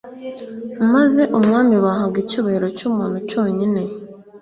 [0.93, 3.81] maze umwami bahaga icyubahiro cy’umuntu cyonyine,